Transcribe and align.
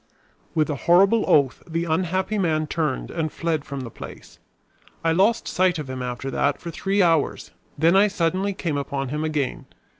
With 0.55 0.67
a 0.71 0.75
horrible 0.89 1.23
oath 1.27 1.61
the 1.69 1.85
unhappy 1.85 2.39
man 2.39 2.65
turned 2.65 3.11
and 3.11 3.31
fled 3.31 3.63
from 3.65 3.81
the 3.81 3.91
place. 3.91 4.39
I 5.03 5.11
lost 5.11 5.47
sight 5.47 5.77
of 5.77 5.91
him 5.91 6.01
after 6.01 6.31
that 6.31 6.59
for 6.59 6.71
three 6.71 7.03
hours, 7.03 7.51
then 7.77 7.95
I 7.95 8.07
suddenly 8.07 8.53
came 8.53 8.77
upon 8.77 9.09
him 9.09 9.23
again. 9.23 9.67